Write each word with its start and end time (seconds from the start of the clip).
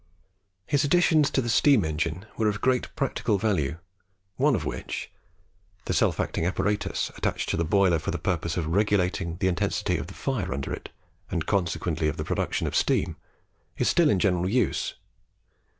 His 0.65 0.83
additions 0.83 1.29
to 1.29 1.43
the 1.43 1.47
steam 1.49 1.85
engine 1.85 2.25
were 2.35 2.47
of 2.47 2.59
great 2.59 2.87
practical 2.95 3.37
value, 3.37 3.77
one 4.35 4.55
of 4.55 4.65
which, 4.65 5.11
the 5.85 5.93
self 5.93 6.19
acting 6.19 6.43
apparatus 6.43 7.11
attached 7.17 7.49
to 7.49 7.55
the 7.57 7.63
boiler 7.63 7.99
for 7.99 8.09
the 8.09 8.17
purpose 8.17 8.57
of 8.57 8.65
regulating 8.65 9.37
the 9.37 9.47
intensity 9.47 9.97
of 9.97 10.09
fire 10.09 10.55
under 10.55 10.73
it, 10.73 10.89
and 11.29 11.45
consequently 11.45 12.09
the 12.09 12.23
production 12.25 12.65
of 12.65 12.75
steam, 12.75 13.15
is 13.77 13.87
still 13.89 14.09
in 14.09 14.17
general 14.17 14.49
use. 14.49 14.95